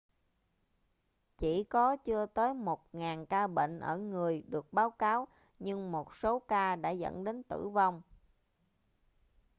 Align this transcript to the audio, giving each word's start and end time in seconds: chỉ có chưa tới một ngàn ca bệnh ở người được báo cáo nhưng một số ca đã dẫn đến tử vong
chỉ 1.37 1.63
có 1.63 1.95
chưa 1.95 2.25
tới 2.25 2.53
một 2.53 2.87
ngàn 2.95 3.25
ca 3.25 3.47
bệnh 3.47 3.79
ở 3.79 3.97
người 3.97 4.43
được 4.47 4.73
báo 4.73 4.91
cáo 4.91 5.27
nhưng 5.59 5.91
một 5.91 6.15
số 6.15 6.39
ca 6.39 6.75
đã 6.75 6.89
dẫn 6.89 7.23
đến 7.23 7.43
tử 7.43 7.69
vong 7.69 8.01